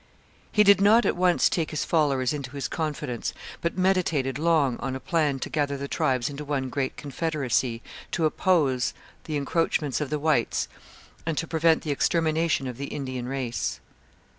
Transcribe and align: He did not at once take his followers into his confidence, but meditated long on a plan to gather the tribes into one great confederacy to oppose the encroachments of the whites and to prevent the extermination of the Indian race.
He 0.51 0.63
did 0.63 0.81
not 0.81 1.05
at 1.05 1.15
once 1.15 1.47
take 1.47 1.69
his 1.69 1.85
followers 1.85 2.33
into 2.33 2.55
his 2.55 2.67
confidence, 2.67 3.33
but 3.61 3.77
meditated 3.77 4.39
long 4.39 4.77
on 4.79 4.95
a 4.95 4.99
plan 4.99 5.37
to 5.41 5.47
gather 5.51 5.77
the 5.77 5.87
tribes 5.87 6.27
into 6.27 6.43
one 6.43 6.69
great 6.69 6.97
confederacy 6.97 7.83
to 8.13 8.25
oppose 8.25 8.95
the 9.25 9.37
encroachments 9.37 10.01
of 10.01 10.09
the 10.09 10.17
whites 10.17 10.67
and 11.23 11.37
to 11.37 11.45
prevent 11.45 11.83
the 11.83 11.91
extermination 11.91 12.65
of 12.65 12.77
the 12.77 12.87
Indian 12.87 13.27
race. 13.27 13.79